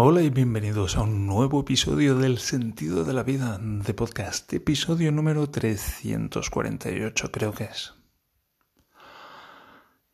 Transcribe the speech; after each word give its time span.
Hola 0.00 0.22
y 0.22 0.30
bienvenidos 0.30 0.96
a 0.96 1.02
un 1.02 1.26
nuevo 1.26 1.62
episodio 1.62 2.14
del 2.16 2.38
Sentido 2.38 3.02
de 3.02 3.12
la 3.12 3.24
Vida 3.24 3.58
de 3.58 3.94
podcast, 3.94 4.52
episodio 4.52 5.10
número 5.10 5.50
348 5.50 7.32
creo 7.32 7.52
que 7.52 7.64
es. 7.64 7.94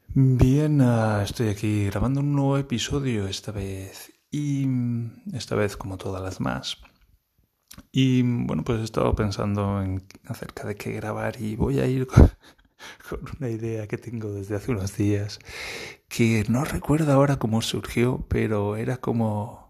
Bien, 0.09 0.81
ah, 0.81 1.21
estoy 1.23 1.49
aquí 1.49 1.85
grabando 1.85 2.21
un 2.21 2.33
nuevo 2.33 2.57
episodio 2.57 3.29
esta 3.29 3.53
vez 3.53 4.11
y 4.31 4.67
esta 5.35 5.55
vez 5.55 5.77
como 5.77 5.99
todas 5.99 6.23
las 6.23 6.41
más. 6.41 6.79
Y 7.93 8.23
bueno, 8.23 8.65
pues 8.65 8.81
he 8.81 8.85
estado 8.85 9.15
pensando 9.15 9.83
en 9.83 10.03
acerca 10.25 10.67
de 10.67 10.77
qué 10.77 10.93
grabar 10.93 11.39
y 11.39 11.57
voy 11.57 11.81
a 11.81 11.87
ir 11.87 12.07
con, 12.07 12.31
con 13.07 13.21
una 13.39 13.51
idea 13.51 13.87
que 13.87 13.99
tengo 13.99 14.33
desde 14.33 14.57
hace 14.57 14.73
unos 14.73 14.97
días 14.97 15.41
que 16.09 16.43
no 16.49 16.65
recuerdo 16.65 17.13
ahora 17.13 17.39
cómo 17.39 17.61
surgió, 17.61 18.25
pero 18.31 18.77
era 18.77 18.97
como 18.97 19.64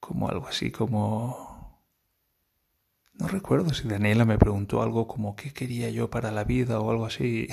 como 0.00 0.28
algo 0.28 0.46
así 0.48 0.70
como... 0.70 1.44
No 3.14 3.28
recuerdo 3.28 3.72
si 3.72 3.88
Daniela 3.88 4.26
me 4.26 4.38
preguntó 4.38 4.82
algo 4.82 5.08
como 5.08 5.36
qué 5.36 5.52
quería 5.52 5.88
yo 5.88 6.10
para 6.10 6.30
la 6.30 6.44
vida 6.44 6.80
o 6.80 6.90
algo 6.90 7.06
así. 7.06 7.48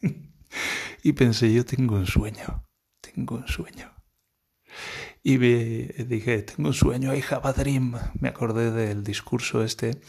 y 1.02 1.12
pensé, 1.12 1.52
yo 1.52 1.64
tengo 1.66 1.96
un 1.96 2.06
sueño, 2.06 2.64
tengo 3.00 3.36
un 3.36 3.46
sueño. 3.48 3.92
Y 5.22 5.36
dije, 5.36 6.42
tengo 6.42 6.70
un 6.70 6.74
sueño, 6.74 7.14
I 7.14 7.22
have. 7.30 7.54
Me 8.18 8.28
acordé 8.28 8.70
del 8.70 9.04
discurso 9.04 9.62
este 9.62 10.00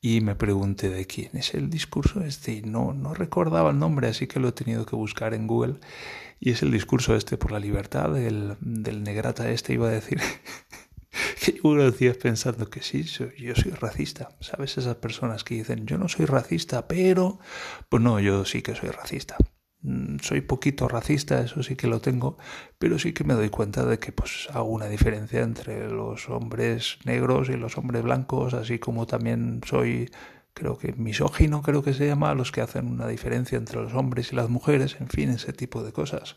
y 0.00 0.20
me 0.20 0.34
pregunté 0.36 0.90
de 0.90 1.06
quién 1.06 1.30
es 1.34 1.54
el 1.54 1.70
discurso 1.70 2.20
este 2.20 2.52
y 2.52 2.62
no, 2.62 2.92
no 2.92 3.14
recordaba 3.14 3.70
el 3.70 3.78
nombre, 3.78 4.08
así 4.08 4.26
que 4.26 4.38
lo 4.38 4.48
he 4.48 4.52
tenido 4.52 4.86
que 4.86 4.96
buscar 4.96 5.34
en 5.34 5.46
Google. 5.46 5.80
Y 6.40 6.50
es 6.50 6.62
el 6.62 6.70
discurso 6.70 7.16
este 7.16 7.38
por 7.38 7.52
la 7.52 7.58
libertad 7.58 8.10
del, 8.10 8.56
del 8.60 9.02
negrata 9.02 9.50
este, 9.50 9.72
iba 9.72 9.88
a 9.88 9.92
decir. 9.92 10.20
unos 11.62 11.98
días 11.98 12.16
pensando 12.16 12.68
que 12.70 12.82
sí, 12.82 13.02
yo 13.02 13.54
soy 13.54 13.72
racista. 13.72 14.30
¿Sabes? 14.40 14.78
Esas 14.78 14.96
personas 14.96 15.44
que 15.44 15.56
dicen, 15.56 15.86
yo 15.86 15.98
no 15.98 16.08
soy 16.08 16.26
racista, 16.26 16.88
pero... 16.88 17.38
Pues 17.88 18.02
no, 18.02 18.20
yo 18.20 18.44
sí 18.44 18.62
que 18.62 18.74
soy 18.74 18.90
racista. 18.90 19.36
Mm, 19.82 20.18
soy 20.22 20.40
poquito 20.40 20.88
racista, 20.88 21.40
eso 21.42 21.62
sí 21.62 21.76
que 21.76 21.86
lo 21.88 22.00
tengo, 22.00 22.38
pero 22.78 22.98
sí 22.98 23.12
que 23.12 23.24
me 23.24 23.34
doy 23.34 23.50
cuenta 23.50 23.84
de 23.84 23.98
que 23.98 24.12
pues 24.12 24.48
hago 24.54 24.68
una 24.68 24.86
diferencia 24.86 25.42
entre 25.42 25.90
los 25.90 26.30
hombres 26.30 26.98
negros 27.04 27.50
y 27.50 27.56
los 27.56 27.76
hombres 27.76 28.02
blancos, 28.02 28.54
así 28.54 28.78
como 28.78 29.06
también 29.06 29.60
soy 29.66 30.10
creo 30.54 30.78
que 30.78 30.92
misógino, 30.94 31.62
creo 31.62 31.82
que 31.82 31.92
se 31.92 32.06
llama, 32.06 32.34
los 32.34 32.52
que 32.52 32.62
hacen 32.62 32.88
una 32.88 33.08
diferencia 33.08 33.58
entre 33.58 33.82
los 33.82 33.92
hombres 33.94 34.32
y 34.32 34.36
las 34.36 34.48
mujeres, 34.48 34.96
en 35.00 35.08
fin, 35.08 35.30
ese 35.30 35.52
tipo 35.52 35.82
de 35.82 35.92
cosas. 35.92 36.36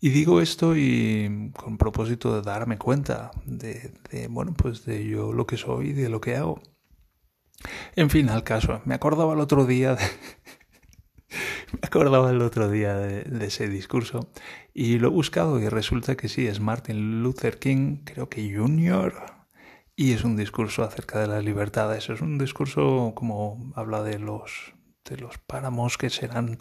Y 0.00 0.10
digo 0.10 0.40
esto 0.40 0.76
y 0.76 1.50
con 1.56 1.78
propósito 1.78 2.34
de 2.34 2.42
darme 2.42 2.78
cuenta 2.78 3.30
de, 3.46 3.92
bueno, 4.28 4.54
pues 4.54 4.84
de 4.84 5.06
yo 5.06 5.32
lo 5.32 5.46
que 5.46 5.56
soy 5.56 5.92
de 5.92 6.08
lo 6.08 6.20
que 6.20 6.36
hago. 6.36 6.60
En 7.96 8.10
fin, 8.10 8.28
al 8.28 8.44
caso, 8.44 8.82
me 8.84 8.94
acordaba 8.94 9.32
el 9.32 9.40
otro 9.40 9.64
día 9.64 9.94
de, 9.94 10.04
me 11.72 11.80
acordaba 11.82 12.30
el 12.30 12.42
otro 12.42 12.68
día 12.68 12.96
de, 12.96 13.46
ese 13.46 13.68
discurso 13.68 14.30
y 14.74 14.98
lo 14.98 15.08
he 15.08 15.10
buscado 15.10 15.58
y 15.58 15.68
resulta 15.68 16.16
que 16.16 16.28
sí, 16.28 16.46
es 16.46 16.60
Martin 16.60 17.22
Luther 17.22 17.58
King, 17.58 17.98
creo 18.04 18.28
que 18.28 18.54
Jr., 18.54 19.14
y 19.96 20.12
es 20.12 20.24
un 20.24 20.36
discurso 20.36 20.82
acerca 20.82 21.20
de 21.20 21.28
las 21.28 21.44
libertades. 21.44 22.08
Es 22.10 22.20
un 22.20 22.36
discurso 22.36 23.12
como 23.14 23.72
habla 23.76 24.02
de 24.02 24.18
los 24.18 24.74
de 25.04 25.18
los 25.18 25.38
páramos 25.38 25.98
que 25.98 26.10
serán, 26.10 26.56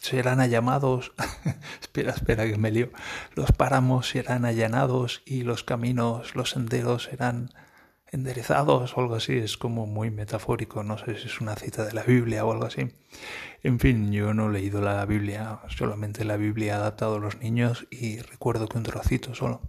serán 0.00 0.40
allamados, 0.40 1.12
espera, 1.80 2.12
espera 2.12 2.46
que 2.46 2.56
me 2.56 2.70
lío, 2.70 2.90
los 3.34 3.52
páramos 3.52 4.08
serán 4.08 4.44
allanados 4.44 5.22
y 5.26 5.42
los 5.42 5.64
caminos, 5.64 6.34
los 6.34 6.50
senderos 6.50 7.04
serán 7.04 7.50
enderezados 8.10 8.96
o 8.96 9.00
algo 9.00 9.16
así, 9.16 9.36
es 9.36 9.56
como 9.56 9.86
muy 9.86 10.10
metafórico, 10.10 10.82
no 10.82 10.96
sé 10.98 11.18
si 11.18 11.26
es 11.26 11.40
una 11.40 11.56
cita 11.56 11.84
de 11.84 11.92
la 11.92 12.02
Biblia 12.02 12.44
o 12.44 12.52
algo 12.52 12.66
así. 12.66 12.92
En 13.62 13.80
fin, 13.80 14.12
yo 14.12 14.32
no 14.32 14.48
he 14.48 14.52
leído 14.52 14.80
la 14.80 15.04
Biblia, 15.04 15.60
solamente 15.68 16.24
la 16.24 16.36
Biblia 16.36 16.76
adaptado 16.76 17.16
a 17.16 17.20
los 17.20 17.38
niños 17.38 17.86
y 17.90 18.20
recuerdo 18.20 18.68
que 18.68 18.78
un 18.78 18.84
trocito 18.84 19.34
solo. 19.34 19.60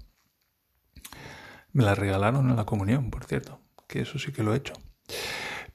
Me 1.72 1.84
la 1.84 1.96
regalaron 1.96 2.50
en 2.50 2.56
la 2.56 2.66
comunión, 2.66 3.10
por 3.10 3.26
cierto, 3.26 3.60
que 3.88 4.02
eso 4.02 4.20
sí 4.20 4.32
que 4.32 4.44
lo 4.44 4.54
he 4.54 4.58
hecho. 4.58 4.74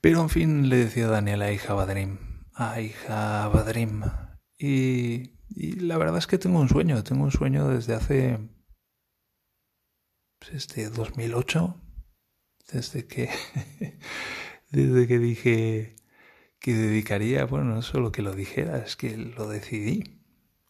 Pero 0.00 0.20
en 0.20 0.28
fin, 0.28 0.68
le 0.68 0.76
decía 0.76 1.06
a 1.06 1.10
Daniela 1.10 1.52
hija 1.52 1.74
Badrim, 1.74 2.18
I 2.56 2.94
have 3.08 3.58
a 3.58 3.64
dream. 3.64 4.04
Y, 4.58 5.32
y, 5.48 5.72
la 5.80 5.98
verdad 5.98 6.18
es 6.18 6.28
que 6.28 6.38
tengo 6.38 6.60
un 6.60 6.68
sueño, 6.68 7.02
tengo 7.02 7.24
un 7.24 7.32
sueño 7.32 7.68
desde 7.68 7.94
hace, 7.94 8.38
desde 10.52 10.88
2008, 10.88 11.74
desde 12.72 13.06
que, 13.08 13.28
desde 14.70 15.08
que 15.08 15.18
dije 15.18 15.96
que 16.60 16.74
dedicaría, 16.74 17.44
bueno, 17.44 17.74
no 17.74 17.82
solo 17.82 18.12
que 18.12 18.22
lo 18.22 18.32
dijera, 18.32 18.78
es 18.78 18.94
que 18.94 19.16
lo 19.16 19.48
decidí, 19.48 20.22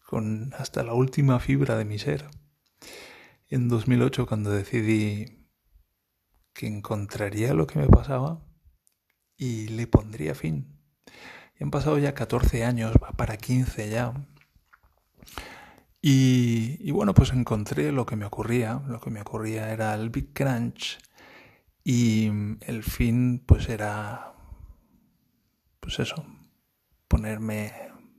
con 0.07 0.53
hasta 0.57 0.83
la 0.83 0.93
última 0.93 1.39
fibra 1.39 1.77
de 1.77 1.85
mi 1.85 1.99
ser. 1.99 2.25
En 3.47 3.69
2008 3.69 4.25
cuando 4.25 4.49
decidí 4.49 5.47
que 6.51 6.65
encontraría 6.65 7.53
lo 7.53 7.67
que 7.67 7.77
me 7.77 7.87
pasaba 7.87 8.43
y 9.37 9.67
le 9.67 9.85
pondría 9.85 10.33
fin 10.33 10.75
han 11.63 11.71
pasado 11.71 11.97
ya 11.97 12.13
14 12.13 12.65
años, 12.65 12.93
para 13.15 13.37
15 13.37 13.89
ya. 13.89 14.13
Y, 16.01 16.77
y, 16.79 16.91
bueno, 16.91 17.13
pues 17.13 17.31
encontré 17.31 17.91
lo 17.91 18.05
que 18.05 18.15
me 18.15 18.25
ocurría. 18.25 18.81
Lo 18.87 18.99
que 18.99 19.09
me 19.09 19.21
ocurría 19.21 19.71
era 19.71 19.93
el 19.95 20.09
Big 20.09 20.33
Crunch 20.33 20.99
y 21.85 22.31
el 22.61 22.83
fin 22.83 23.43
pues 23.45 23.69
era, 23.69 24.33
pues 25.79 25.99
eso, 25.99 26.25
ponerme, 27.07 27.71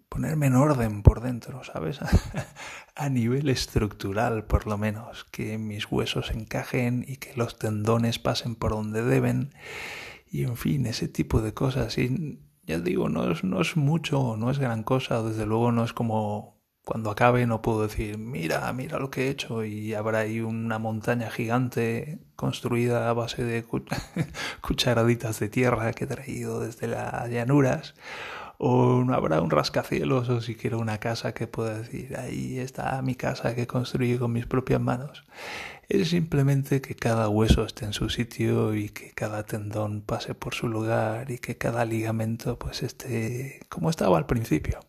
ponerme 0.09 0.47
en 0.47 0.55
orden 0.55 1.03
por 1.03 1.21
dentro, 1.21 1.65
¿sabes? 1.65 1.99
A 2.95 3.09
nivel 3.09 3.49
estructural 3.49 4.45
por 4.47 4.69
lo 4.69 4.79
menos, 4.79 5.25
que 5.25 5.59
mis 5.59 5.91
huesos 5.91 6.31
encajen 6.31 7.05
y 7.07 7.17
que 7.17 7.35
los 7.35 7.59
tendones 7.59 8.21
pasen 8.21 8.55
por 8.55 8.71
donde 8.71 9.03
deben 9.03 9.53
y 10.31 10.45
en 10.45 10.57
fin, 10.57 10.87
ese 10.87 11.09
tipo 11.09 11.41
de 11.41 11.53
cosas. 11.53 11.99
Y 11.99 12.39
ya 12.67 12.79
digo, 12.81 13.09
no 13.09 13.31
es, 13.31 13.45
no 13.45 13.61
es 13.61 13.77
mucho, 13.77 14.37
no 14.37 14.51
es 14.51 14.59
gran 14.59 14.83
cosa, 14.83 15.23
desde 15.23 15.47
luego 15.47 15.73
no 15.73 15.85
es 15.85 15.93
como 15.93 16.57
cuando 16.87 17.11
acabe 17.11 17.47
no 17.49 17.63
puedo 17.63 17.83
decir, 17.83 18.17
mira, 18.17 18.73
mira 18.73 19.01
lo 19.01 19.11
que 19.11 19.27
he 19.27 19.29
hecho 19.31 19.65
y 19.65 19.93
habrá 19.95 20.21
ahí 20.21 20.41
una 20.41 20.79
montaña 20.79 21.31
gigante 21.31 22.21
construida 22.37 23.11
a 23.11 23.13
base 23.13 23.43
de 23.43 23.65
cucharaditas 24.61 25.41
de 25.41 25.49
tierra 25.49 25.93
que 25.93 26.05
he 26.05 26.07
traído 26.07 26.61
desde 26.61 26.87
las 26.87 27.29
llanuras. 27.29 27.95
O 28.59 29.05
no 29.05 29.15
habrá 29.15 29.41
un 29.43 29.51
rascacielos 29.51 30.29
o 30.29 30.41
siquiera 30.41 30.79
una 30.79 30.99
casa 30.99 31.35
que 31.35 31.47
pueda 31.47 31.79
decir, 31.79 32.17
ahí 32.17 32.59
está 32.59 33.01
mi 33.03 33.15
casa 33.15 33.55
que 33.55 33.67
construí 33.67 34.17
con 34.17 34.33
mis 34.33 34.47
propias 34.47 34.81
manos 34.81 35.25
es 35.89 36.09
simplemente 36.09 36.81
que 36.81 36.95
cada 36.95 37.29
hueso 37.29 37.65
esté 37.65 37.85
en 37.85 37.93
su 37.93 38.11
sitio 38.11 38.75
y 38.75 38.89
que 38.89 39.13
cada 39.13 39.45
tendón 39.45 40.03
pase 40.03 40.35
por 40.35 40.55
su 40.55 40.69
lugar 40.69 41.31
y 41.31 41.39
que 41.39 41.57
cada 41.57 41.85
ligamento 41.85 42.59
pues 42.59 42.83
esté 42.83 43.61
como 43.69 43.91
estaba 43.91 44.19
al 44.19 44.27
principio. 44.27 44.81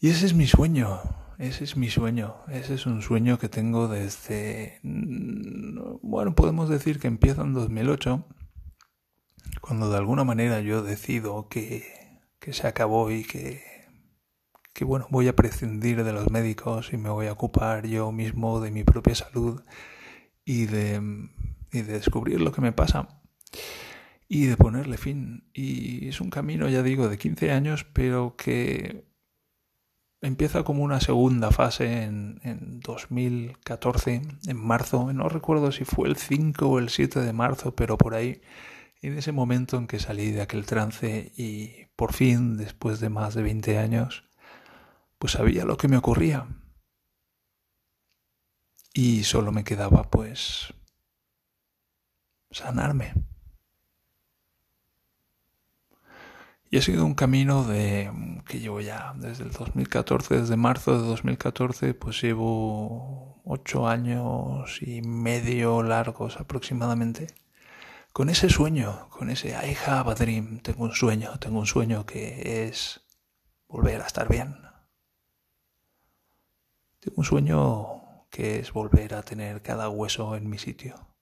Y 0.00 0.10
ese 0.10 0.26
es 0.26 0.34
mi 0.34 0.46
sueño, 0.46 1.00
ese 1.38 1.64
es 1.64 1.76
mi 1.76 1.88
sueño, 1.88 2.36
ese 2.48 2.74
es 2.74 2.84
un 2.84 3.00
sueño 3.00 3.38
que 3.38 3.48
tengo 3.48 3.88
desde, 3.88 4.78
mm, 4.82 6.00
bueno, 6.02 6.34
podemos 6.34 6.68
decir 6.68 7.00
que 7.00 7.08
empieza 7.08 7.42
en 7.42 7.54
2008, 7.54 8.22
cuando 9.66 9.90
de 9.90 9.96
alguna 9.96 10.24
manera 10.24 10.60
yo 10.60 10.82
decido 10.82 11.48
que, 11.48 11.84
que 12.38 12.52
se 12.52 12.66
acabó 12.66 13.10
y 13.10 13.24
que 13.24 13.76
que 14.76 14.84
bueno, 14.84 15.06
voy 15.08 15.26
a 15.26 15.34
prescindir 15.34 16.04
de 16.04 16.12
los 16.12 16.30
médicos 16.30 16.92
y 16.92 16.98
me 16.98 17.08
voy 17.08 17.28
a 17.28 17.32
ocupar 17.32 17.86
yo 17.86 18.12
mismo 18.12 18.60
de 18.60 18.70
mi 18.70 18.84
propia 18.84 19.14
salud 19.14 19.62
y 20.44 20.66
de, 20.66 21.00
y 21.72 21.80
de 21.80 21.92
descubrir 21.94 22.42
lo 22.42 22.52
que 22.52 22.60
me 22.60 22.72
pasa 22.72 23.08
y 24.28 24.44
de 24.46 24.56
ponerle 24.58 24.98
fin. 24.98 25.48
Y 25.54 26.08
es 26.08 26.20
un 26.20 26.28
camino, 26.28 26.68
ya 26.68 26.82
digo, 26.82 27.08
de 27.08 27.16
15 27.16 27.52
años, 27.52 27.86
pero 27.94 28.36
que 28.36 29.06
empieza 30.20 30.62
como 30.62 30.82
una 30.84 31.00
segunda 31.00 31.52
fase 31.52 32.02
en, 32.02 32.40
en 32.42 32.80
2014, 32.80 34.22
en 34.46 34.56
marzo, 34.56 35.10
no 35.14 35.30
recuerdo 35.30 35.72
si 35.72 35.86
fue 35.86 36.06
el 36.06 36.16
5 36.16 36.66
o 36.66 36.78
el 36.78 36.90
7 36.90 37.20
de 37.20 37.32
marzo, 37.32 37.74
pero 37.74 37.96
por 37.96 38.12
ahí, 38.12 38.42
en 39.06 39.18
ese 39.18 39.32
momento 39.32 39.76
en 39.76 39.86
que 39.86 39.98
salí 39.98 40.30
de 40.30 40.42
aquel 40.42 40.66
trance 40.66 41.32
y 41.36 41.86
por 41.96 42.12
fin, 42.12 42.56
después 42.56 43.00
de 43.00 43.08
más 43.08 43.34
de 43.34 43.42
20 43.42 43.78
años, 43.78 44.24
pues 45.18 45.32
sabía 45.32 45.64
lo 45.64 45.76
que 45.76 45.88
me 45.88 45.96
ocurría. 45.96 46.46
Y 48.92 49.24
solo 49.24 49.52
me 49.52 49.64
quedaba 49.64 50.10
pues 50.10 50.74
sanarme. 52.50 53.14
Y 56.70 56.78
ha 56.78 56.82
sido 56.82 57.06
un 57.06 57.14
camino 57.14 57.64
de 57.64 58.10
que 58.46 58.58
llevo 58.58 58.80
ya 58.80 59.14
desde 59.16 59.44
el 59.44 59.52
2014, 59.52 60.40
desde 60.40 60.56
marzo 60.56 61.00
de 61.00 61.06
2014, 61.06 61.94
pues 61.94 62.20
llevo 62.20 63.40
ocho 63.44 63.88
años 63.88 64.82
y 64.82 65.00
medio 65.02 65.82
largos 65.82 66.38
aproximadamente. 66.38 67.28
Con 68.16 68.30
ese 68.30 68.48
sueño, 68.48 69.10
con 69.10 69.28
ese 69.28 69.50
I 69.50 69.76
have 69.86 70.10
a 70.10 70.14
dream, 70.14 70.60
tengo 70.60 70.84
un 70.84 70.92
sueño, 70.92 71.38
tengo 71.38 71.58
un 71.58 71.66
sueño 71.66 72.06
que 72.06 72.64
es 72.66 73.02
volver 73.68 74.00
a 74.00 74.06
estar 74.06 74.26
bien. 74.26 74.56
Tengo 76.98 77.16
un 77.18 77.24
sueño 77.24 78.26
que 78.30 78.58
es 78.58 78.72
volver 78.72 79.14
a 79.14 79.22
tener 79.22 79.60
cada 79.60 79.90
hueso 79.90 80.34
en 80.34 80.48
mi 80.48 80.56
sitio. 80.56 81.14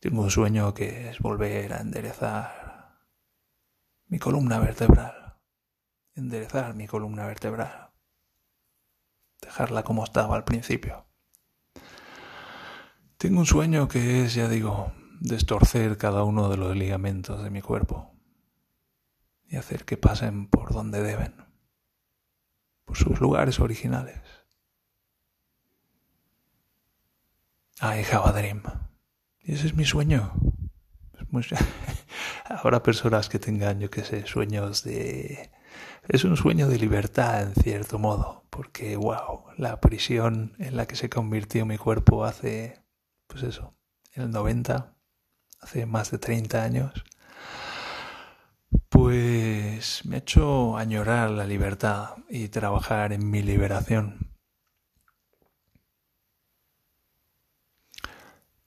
Tengo 0.00 0.22
un 0.22 0.32
sueño 0.32 0.74
que 0.74 1.10
es 1.10 1.20
volver 1.20 1.72
a 1.72 1.80
enderezar 1.80 2.98
mi 4.08 4.18
columna 4.18 4.58
vertebral, 4.58 5.38
enderezar 6.16 6.74
mi 6.74 6.88
columna 6.88 7.24
vertebral, 7.24 7.92
dejarla 9.40 9.84
como 9.84 10.02
estaba 10.02 10.34
al 10.34 10.42
principio. 10.42 11.06
Tengo 13.24 13.40
un 13.40 13.46
sueño 13.46 13.88
que 13.88 14.22
es, 14.22 14.34
ya 14.34 14.50
digo, 14.50 14.92
destorcer 15.18 15.96
cada 15.96 16.24
uno 16.24 16.50
de 16.50 16.58
los 16.58 16.76
ligamentos 16.76 17.42
de 17.42 17.48
mi 17.48 17.62
cuerpo 17.62 18.14
y 19.48 19.56
hacer 19.56 19.86
que 19.86 19.96
pasen 19.96 20.46
por 20.46 20.74
donde 20.74 21.02
deben, 21.02 21.34
por 22.84 22.98
sus 22.98 23.22
lugares 23.22 23.60
originales. 23.60 24.20
I 27.80 28.04
have 28.12 28.38
dream. 28.38 28.60
Y 29.40 29.54
ese 29.54 29.68
es 29.68 29.74
mi 29.74 29.86
sueño. 29.86 30.34
Es 31.18 31.32
muy... 31.32 31.46
Habrá 32.44 32.82
personas 32.82 33.30
que 33.30 33.38
tengan, 33.38 33.80
yo 33.80 33.88
qué 33.88 34.04
sé, 34.04 34.26
sueños 34.26 34.84
de... 34.84 35.50
Es 36.08 36.24
un 36.24 36.36
sueño 36.36 36.68
de 36.68 36.78
libertad, 36.78 37.40
en 37.40 37.54
cierto 37.54 37.98
modo, 37.98 38.44
porque, 38.50 38.96
wow, 38.98 39.44
la 39.56 39.80
prisión 39.80 40.52
en 40.58 40.76
la 40.76 40.84
que 40.86 40.96
se 40.96 41.08
convirtió 41.08 41.64
mi 41.64 41.78
cuerpo 41.78 42.26
hace, 42.26 42.83
pues 43.34 43.42
eso, 43.42 43.74
en 44.12 44.22
el 44.22 44.30
90, 44.30 44.94
hace 45.60 45.86
más 45.86 46.12
de 46.12 46.18
30 46.18 46.62
años, 46.62 46.92
pues 48.88 50.04
me 50.04 50.14
ha 50.14 50.18
hecho 50.20 50.76
añorar 50.76 51.30
la 51.30 51.44
libertad 51.44 52.10
y 52.28 52.46
trabajar 52.46 53.12
en 53.12 53.28
mi 53.28 53.42
liberación. 53.42 54.30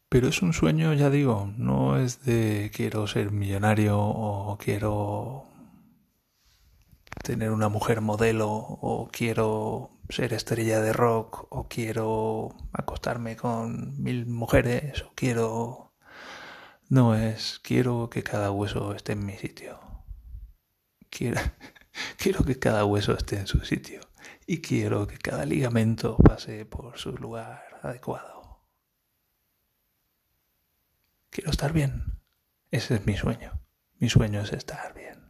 Pero 0.10 0.28
es 0.28 0.42
un 0.42 0.52
sueño, 0.52 0.94
ya 0.94 1.10
digo, 1.10 1.50
no 1.56 1.98
es 1.98 2.26
de 2.26 2.70
quiero 2.76 3.08
ser 3.08 3.32
millonario 3.32 3.98
o 3.98 4.58
quiero 4.58 5.47
tener 7.24 7.52
una 7.52 7.70
mujer 7.70 8.02
modelo 8.02 8.50
o 8.50 9.10
quiero 9.12 10.00
ser 10.10 10.34
estrella 10.34 10.80
de 10.82 10.94
rock 10.94 11.48
o 11.50 11.68
quiero 11.68 12.56
acostarme 12.74 13.36
con 13.36 14.02
mil 14.02 14.26
mujeres 14.26 15.04
o 15.04 15.14
quiero... 15.16 15.94
No 16.90 17.16
es, 17.16 17.60
quiero 17.64 18.10
que 18.10 18.24
cada 18.24 18.50
hueso 18.52 18.96
esté 18.96 19.12
en 19.14 19.26
mi 19.26 19.34
sitio. 19.34 19.80
Quiero, 21.10 21.42
quiero 22.18 22.46
que 22.46 22.58
cada 22.60 22.86
hueso 22.86 23.14
esté 23.14 23.38
en 23.40 23.48
su 23.48 23.60
sitio 23.66 24.00
y 24.46 24.62
quiero 24.62 25.06
que 25.08 25.18
cada 25.18 25.46
ligamento 25.46 26.16
pase 26.18 26.66
por 26.66 26.98
su 26.98 27.12
lugar 27.18 27.80
adecuado. 27.84 28.38
Quiero 31.30 31.52
estar 31.52 31.74
bien. 31.74 32.22
Ese 32.72 32.96
es 32.96 33.06
mi 33.06 33.18
sueño. 33.18 33.60
Mi 34.00 34.10
sueño 34.10 34.42
es 34.42 34.54
estar 34.54 34.94
bien. 34.94 35.27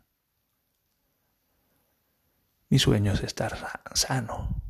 Mi 2.70 2.80
sueño 2.80 3.14
es 3.14 3.24
estar 3.24 3.58
sano. 3.94 4.62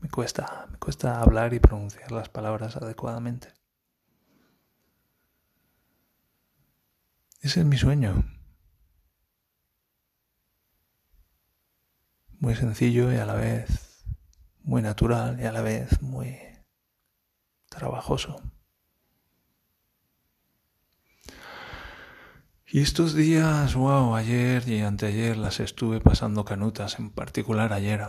Me 0.00 0.08
cuesta, 0.08 0.66
me 0.70 0.78
cuesta 0.78 1.20
hablar 1.20 1.54
y 1.54 1.60
pronunciar 1.60 2.12
las 2.12 2.28
palabras 2.28 2.76
adecuadamente. 2.76 3.52
Ese 7.40 7.60
es 7.60 7.66
mi 7.66 7.76
sueño. 7.76 8.24
Muy 12.38 12.54
sencillo 12.54 13.12
y 13.12 13.16
a 13.16 13.26
la 13.26 13.34
vez 13.34 14.04
muy 14.62 14.82
natural 14.82 15.40
y 15.40 15.44
a 15.44 15.52
la 15.52 15.62
vez 15.62 16.02
muy 16.02 16.38
trabajoso. 17.68 18.40
Y 22.68 22.80
estos 22.80 23.14
días, 23.14 23.76
wow, 23.76 24.16
ayer 24.16 24.68
y 24.68 24.80
anteayer 24.80 25.36
las 25.36 25.60
estuve 25.60 26.00
pasando 26.00 26.44
canutas, 26.44 26.98
en 26.98 27.10
particular 27.10 27.72
ayer. 27.72 28.04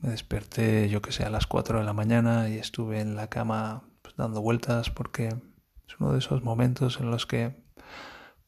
Me 0.00 0.10
desperté, 0.10 0.90
yo 0.90 1.00
que 1.00 1.12
sé, 1.12 1.24
a 1.24 1.30
las 1.30 1.46
4 1.46 1.78
de 1.78 1.84
la 1.84 1.94
mañana 1.94 2.50
y 2.50 2.58
estuve 2.58 3.00
en 3.00 3.16
la 3.16 3.28
cama 3.28 3.84
pues, 4.02 4.14
dando 4.16 4.42
vueltas 4.42 4.90
porque 4.90 5.28
es 5.28 5.98
uno 5.98 6.12
de 6.12 6.18
esos 6.18 6.42
momentos 6.44 7.00
en 7.00 7.10
los 7.10 7.24
que 7.24 7.56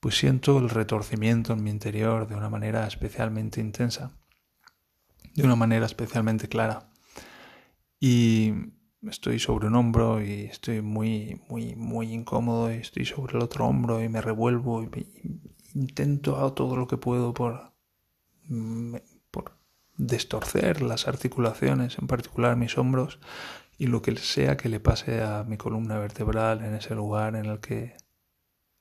pues 0.01 0.19
siento 0.19 0.59
el 0.59 0.69
retorcimiento 0.69 1.55
en 1.55 1.65
mi 1.65 1.71
interior 1.71 2.29
de 2.29 2.35
una 2.35 2.51
manera 2.51 2.87
especialmente 2.87 3.63
intensa, 3.63 4.11
de 5.35 5.45
una 5.45 5.57
manera 5.57 5.87
especialmente 5.87 6.47
clara. 6.47 6.91
Y 7.99 8.53
estoy 9.09 9.39
sobre 9.39 9.67
un 9.67 9.77
hombro 9.77 10.23
y 10.23 10.43
estoy 10.45 10.81
muy, 10.81 11.41
muy, 11.49 11.75
muy 11.75 12.13
incómodo 12.13 12.73
y 12.73 12.77
estoy 12.77 13.05
sobre 13.05 13.37
el 13.37 13.43
otro 13.43 13.67
hombro 13.67 14.03
y 14.03 14.09
me 14.09 14.21
revuelvo 14.21 14.83
y, 14.83 15.07
intento 15.75 16.53
todo 16.53 16.77
lo 16.77 16.87
que 16.87 16.97
puedo 16.97 17.35
por, 17.35 17.73
por 19.31 19.59
destorcer 19.97 20.83
las 20.83 21.09
articulaciones, 21.09 21.99
en 21.99 22.07
particular 22.07 22.57
mis 22.57 22.79
hombros 22.79 23.19
y 23.77 23.89
lo 23.89 24.03
que 24.03 24.17
sea 24.17 24.57
que 24.57 24.69
le 24.69 24.81
pase 24.81 25.23
a 25.23 25.45
mi 25.45 25.57
columna 25.57 25.99
vertebral 25.99 26.65
en 26.65 26.75
ese 26.75 26.95
lugar 26.95 27.35
en 27.35 27.47
el 27.47 27.61
que 27.61 27.97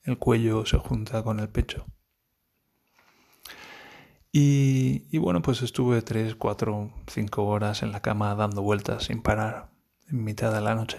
el 0.02 0.18
cuello 0.18 0.64
se 0.66 0.78
junta 0.78 1.22
con 1.22 1.40
el 1.40 1.48
pecho. 1.48 1.86
Y, 4.30 5.06
y 5.10 5.18
bueno, 5.18 5.42
pues 5.42 5.62
estuve 5.62 6.02
tres, 6.02 6.34
cuatro, 6.34 6.92
cinco 7.06 7.44
horas 7.44 7.82
en 7.82 7.92
la 7.92 8.00
cama 8.00 8.34
dando 8.34 8.62
vueltas 8.62 9.04
sin 9.04 9.22
parar 9.22 9.73
en 10.08 10.24
mitad 10.24 10.52
de 10.52 10.60
la 10.60 10.74
noche. 10.74 10.98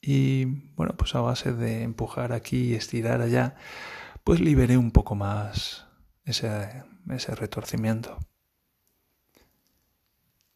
Y 0.00 0.44
bueno, 0.76 0.94
pues 0.96 1.14
a 1.14 1.20
base 1.20 1.52
de 1.52 1.82
empujar 1.82 2.32
aquí 2.32 2.72
y 2.72 2.74
estirar 2.74 3.20
allá, 3.20 3.56
pues 4.22 4.40
liberé 4.40 4.76
un 4.76 4.90
poco 4.90 5.14
más 5.14 5.86
ese, 6.24 6.84
ese 7.10 7.34
retorcimiento. 7.34 8.18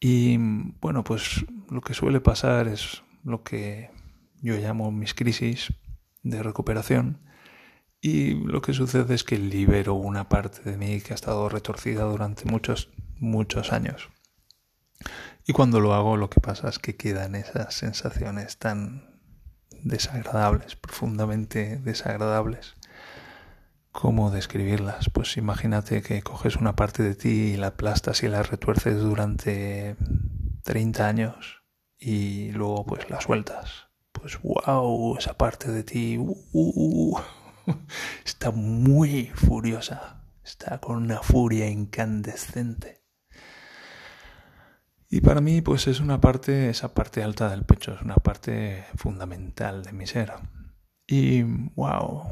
Y 0.01 0.37
bueno, 0.81 1.03
pues 1.03 1.45
lo 1.71 1.81
que 1.81 1.95
suele 1.95 2.21
pasar 2.21 2.69
es 2.69 3.03
lo 3.25 3.43
que 3.43 3.91
yo 4.41 4.57
llamo 4.57 4.93
mis 4.93 5.15
crisis 5.15 5.73
de 6.23 6.43
recuperación. 6.43 7.21
Y 8.01 8.35
lo 8.35 8.63
que 8.63 8.75
sucede 8.75 9.15
es 9.15 9.25
que 9.25 9.39
libero 9.39 9.95
una 9.95 10.29
parte 10.29 10.63
de 10.69 10.77
mí 10.77 11.01
que 11.01 11.13
ha 11.13 11.17
estado 11.17 11.49
retorcida 11.49 12.05
durante 12.05 12.45
muchos, 12.45 12.91
muchos 13.19 13.73
años. 13.73 14.09
Y 15.49 15.55
cuando 15.55 15.81
lo 15.81 15.95
hago 15.95 16.19
lo 16.19 16.29
que 16.29 16.43
pasa 16.43 16.69
es 16.69 16.79
que 16.79 16.97
quedan 16.97 17.35
esas 17.35 17.73
sensaciones 17.73 18.59
tan 18.59 19.19
desagradables, 19.83 20.77
profundamente 20.77 21.79
desagradables. 21.79 22.77
¿Cómo 23.91 24.31
describirlas? 24.31 25.09
Pues 25.09 25.39
imagínate 25.39 26.03
que 26.03 26.21
coges 26.21 26.57
una 26.57 26.77
parte 26.77 27.03
de 27.03 27.15
ti 27.15 27.53
y 27.55 27.57
la 27.57 27.69
aplastas 27.69 28.23
y 28.23 28.29
la 28.29 28.43
retuerces 28.43 29.01
durante 29.01 29.97
30 30.65 31.09
años 31.09 31.63
y 31.99 32.51
luego 32.53 32.85
pues 32.85 33.09
la 33.09 33.23
sueltas. 33.23 33.87
Pues 34.13 34.39
wow, 34.43 35.17
esa 35.17 35.39
parte 35.39 35.73
de 35.73 35.83
ti 35.83 36.19
uh, 36.19 36.37
uh, 36.53 37.17
uh, 37.17 37.21
está 38.27 38.51
muy 38.51 39.33
furiosa, 39.35 40.25
está 40.45 40.79
con 40.79 40.99
una 40.99 41.23
furia 41.23 41.71
incandescente. 41.71 43.08
Y 45.11 45.23
para 45.23 45.41
mí, 45.41 45.63
pues 45.63 45.87
es 45.87 46.01
una 46.01 46.21
parte, 46.21 46.69
esa 46.69 46.93
parte 46.93 47.23
alta 47.23 47.49
del 47.49 47.65
pecho, 47.65 47.95
es 47.95 48.03
una 48.03 48.17
parte 48.17 48.85
fundamental 48.97 49.83
de 49.83 49.93
mi 49.93 50.07
ser. 50.07 50.33
Y 51.07 51.43
wow, 51.77 52.25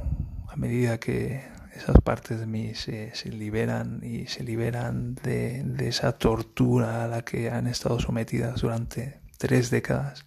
a 0.49 0.56
medida 0.56 1.00
que 1.00 1.42
esas 1.75 1.99
partes 2.02 2.38
de 2.38 2.47
mí 2.47 2.75
se, 2.75 3.12
liberan 3.30 4.00
y 4.02 4.26
se 4.26 4.45
liberan 4.45 5.14
de, 5.14 5.62
de, 5.62 5.88
esa 5.88 6.12
tortura 6.12 7.04
a 7.04 7.09
la 7.09 7.23
que 7.23 7.50
han 7.50 7.66
estado 7.66 7.99
sometidas 7.99 8.61
durante 8.61 9.21
tres 9.38 9.71
décadas, 9.71 10.25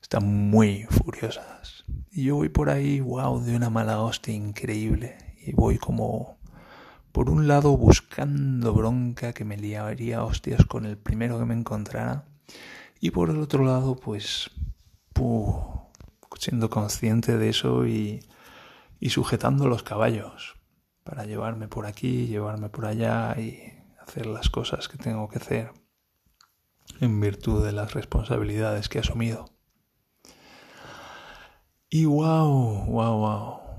están 0.00 0.24
muy 0.24 0.84
furiosas. 0.88 1.84
Y 2.12 2.24
yo 2.24 2.36
voy 2.36 2.48
por 2.48 2.70
ahí, 2.70 3.00
wow, 3.00 3.42
de 3.42 3.56
una 3.56 3.70
mala 3.70 4.00
hostia 4.00 4.34
increíble. 4.34 5.16
Y 5.44 5.52
voy 5.52 5.78
como 5.78 6.38
por 7.12 7.30
un 7.30 7.46
lado 7.46 7.76
buscando 7.76 8.72
bronca 8.72 9.32
que 9.32 9.44
me 9.44 9.56
liaría 9.56 10.24
hostias 10.24 10.64
con 10.66 10.86
el 10.86 10.96
primero 10.96 11.38
que 11.38 11.44
me 11.44 11.54
encontrara 11.54 12.24
y 13.00 13.10
por 13.10 13.30
el 13.30 13.40
otro 13.40 13.64
lado 13.64 13.96
pues 13.96 14.50
siendo 16.42 16.70
consciente 16.70 17.38
de 17.38 17.50
eso 17.50 17.86
y, 17.86 18.20
y 18.98 19.10
sujetando 19.10 19.68
los 19.68 19.84
caballos 19.84 20.56
para 21.04 21.24
llevarme 21.24 21.68
por 21.68 21.86
aquí, 21.86 22.26
llevarme 22.26 22.68
por 22.68 22.86
allá 22.86 23.36
y 23.38 23.62
hacer 24.00 24.26
las 24.26 24.50
cosas 24.50 24.88
que 24.88 24.98
tengo 24.98 25.28
que 25.28 25.38
hacer 25.38 25.72
en 27.00 27.20
virtud 27.20 27.64
de 27.64 27.72
las 27.72 27.94
responsabilidades 27.94 28.88
que 28.88 28.98
he 28.98 29.00
asumido. 29.00 29.46
Y 31.88 32.06
wow, 32.06 32.86
wow, 32.86 33.18
wow. 33.18 33.71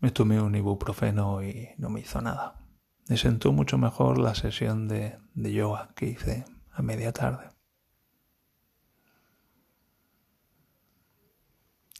Me 0.00 0.10
tomé 0.10 0.40
un 0.40 0.54
ibuprofeno 0.54 1.42
y 1.42 1.70
no 1.78 1.88
me 1.90 2.00
hizo 2.00 2.20
nada. 2.20 2.60
Me 3.08 3.16
sentó 3.16 3.52
mucho 3.52 3.78
mejor 3.78 4.18
la 4.18 4.34
sesión 4.34 4.88
de, 4.88 5.18
de 5.34 5.52
yoga 5.52 5.90
que 5.94 6.06
hice 6.06 6.44
a 6.72 6.82
media 6.82 7.12
tarde. 7.12 7.48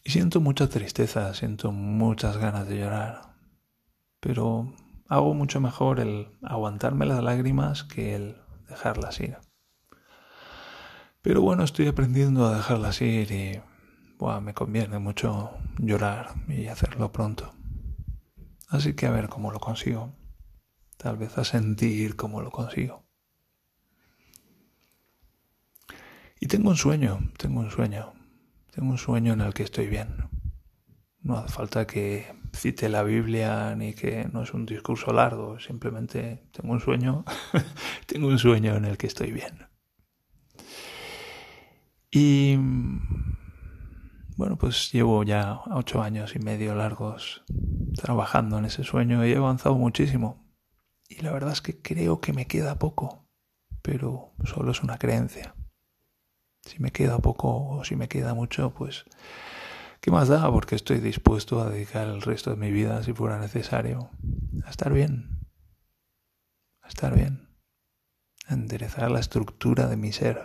Y 0.05 0.11
siento 0.11 0.41
mucha 0.41 0.69
tristeza, 0.69 1.35
siento 1.35 1.73
muchas 1.73 2.37
ganas 2.37 2.69
de 2.69 2.79
llorar. 2.79 3.35
Pero 4.21 4.73
hago 5.09 5.35
mucho 5.35 5.61
mejor 5.61 5.99
el 5.99 6.29
aguantarme 6.43 7.07
las 7.07 7.23
lágrimas 7.25 7.83
que 7.83 8.15
el 8.15 8.37
dejarlas 8.69 9.19
ir. 9.21 9.39
Pero 11.23 11.43
bueno, 11.43 11.65
estoy 11.65 11.89
aprendiendo 11.89 12.47
a 12.47 12.57
dejarlas 12.57 13.03
ir 13.03 13.33
y 13.33 13.61
me 14.41 14.55
conviene 14.55 15.01
mucho 15.01 15.51
llorar 15.79 16.35
y 16.47 16.69
hacerlo 16.69 17.11
pronto. 17.11 17.56
Así 18.69 18.95
que 18.95 19.07
a 19.07 19.11
ver 19.11 19.29
cómo 19.29 19.51
lo 19.53 19.61
consigo. 19.61 20.13
Tal 20.97 21.17
vez 21.17 21.37
a 21.39 21.45
sentir 21.45 22.17
cómo 22.17 22.41
lo 22.41 22.51
consigo. 22.51 23.05
Y 26.41 26.49
tengo 26.49 26.71
un 26.71 26.77
sueño, 26.77 27.21
tengo 27.39 27.61
un 27.61 27.71
sueño. 27.71 28.13
Tengo 28.73 28.91
un 28.91 28.99
sueño 28.99 29.33
en 29.33 29.41
el 29.41 29.55
que 29.55 29.63
estoy 29.63 29.87
bien. 29.87 30.29
No 31.23 31.39
hace 31.39 31.53
falta 31.53 31.87
que 31.87 32.27
cite 32.53 32.89
la 32.89 33.03
Biblia 33.03 33.75
ni 33.77 33.95
que 33.95 34.29
no 34.33 34.43
es 34.43 34.53
un 34.53 34.67
discurso 34.67 35.13
largo, 35.13 35.59
simplemente 35.59 36.45
tengo 36.53 36.73
un 36.73 36.81
sueño, 36.81 37.25
tengo 38.07 38.29
un 38.29 38.39
sueño 38.39 38.77
en 38.77 38.85
el 38.85 38.97
que 38.97 39.07
estoy 39.07 39.33
bien. 39.33 39.67
Y 42.11 42.57
bueno, 44.37 44.59
pues 44.59 44.93
llevo 44.93 45.25
ya 45.25 45.63
ocho 45.71 46.03
años 46.03 46.37
y 46.37 46.39
medio 46.39 46.75
largos 46.75 47.43
trabajando 47.95 48.59
en 48.59 48.67
ese 48.67 48.85
sueño 48.85 49.25
y 49.25 49.33
he 49.33 49.37
avanzado 49.37 49.77
muchísimo. 49.77 50.47
Y 51.09 51.23
la 51.23 51.33
verdad 51.33 51.53
es 51.53 51.63
que 51.63 51.81
creo 51.81 52.21
que 52.21 52.35
me 52.35 52.47
queda 52.47 52.79
poco, 52.79 53.27
pero 53.81 54.35
solo 54.45 54.73
es 54.73 54.83
una 54.83 54.99
creencia. 54.99 55.55
Si 56.63 56.81
me 56.81 56.91
queda 56.91 57.19
poco 57.19 57.67
o 57.67 57.85
si 57.85 57.97
me 57.97 58.09
queda 58.09 58.35
mucho, 58.35 58.75
pues 58.75 59.07
¿qué 60.03 60.11
más 60.11 60.29
da? 60.29 60.51
Porque 60.51 60.75
estoy 60.75 60.99
dispuesto 60.99 61.63
a 61.63 61.71
dedicar 61.71 62.07
el 62.07 62.21
resto 62.21 62.51
de 62.51 62.57
mi 62.57 62.71
vida, 62.71 63.03
si 63.03 63.15
fuera 63.15 63.39
necesario, 63.39 64.11
a 64.65 64.71
estar 64.71 64.93
bien. 64.93 65.47
A 66.83 66.89
estar 66.89 67.15
bien. 67.15 67.49
A 68.49 68.55
enderezar 68.55 69.11
la 69.11 69.21
estructura 69.21 69.87
de 69.87 69.97
mi 69.97 70.13
ser. 70.13 70.45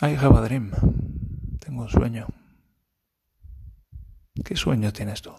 I 0.00 0.14
have 0.14 0.36
a 0.36 0.42
dream. 0.42 0.70
Tengo 1.58 1.82
un 1.82 1.88
sueño. 1.88 2.28
¿Qué 4.44 4.54
sueño 4.54 4.92
tienes 4.92 5.22
tú? 5.22 5.32